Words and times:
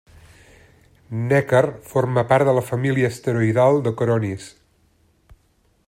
Neckar 1.31 1.61
forma 1.91 2.23
part 2.31 2.49
de 2.49 2.57
la 2.59 2.65
família 2.71 3.13
asteroidal 3.15 3.79
de 3.89 3.95
Coronis. 4.01 4.49